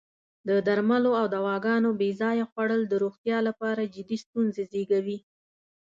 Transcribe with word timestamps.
د 0.47 0.49
درملو 0.67 1.11
او 1.19 1.25
دواګانو 1.35 1.89
بې 1.99 2.09
ځایه 2.21 2.45
خوړل 2.51 2.81
د 2.87 2.93
روغتیا 3.03 3.37
لپاره 3.47 3.91
جدی 3.95 4.17
ستونزې 4.25 4.63
زېږوی. 4.71 5.17